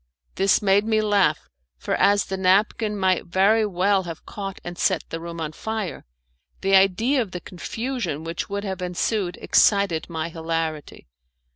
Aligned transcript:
This 0.33 0.63
made 0.63 0.83
me 0.83 0.99
laugh, 0.99 1.47
for 1.77 1.93
as 1.93 2.25
the 2.25 2.35
napkin 2.35 2.97
might 2.97 3.27
very 3.27 3.67
well 3.67 4.01
have 4.05 4.25
caught 4.25 4.59
and 4.63 4.75
set 4.75 5.03
the 5.09 5.19
room 5.19 5.39
on 5.39 5.51
fire, 5.51 6.05
the 6.61 6.75
idea 6.75 7.21
of 7.21 7.33
the 7.33 7.39
confusion 7.39 8.23
which 8.23 8.49
would 8.49 8.63
have 8.63 8.81
ensued 8.81 9.37
excited 9.39 10.09
my 10.09 10.29
hilarity. 10.29 11.05